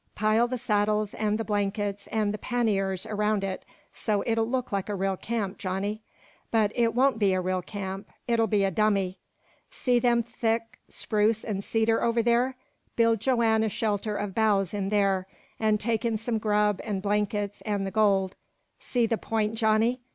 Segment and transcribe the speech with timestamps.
[0.15, 3.63] "Pile the saddles, an' the blankets, an' the panniers around it,
[3.93, 6.01] so it'll look like a real camp, Johnny.
[6.49, 8.09] But it won't be a real camp.
[8.27, 9.19] It'll be a dummy.
[9.69, 12.55] See them thick spruce an' cedar over there?
[12.95, 15.27] Build Joanne a shelter of boughs in there,
[15.59, 18.33] an' take in some grub, an' blankets, an' the gold.
[18.79, 20.01] See the point, Johnny?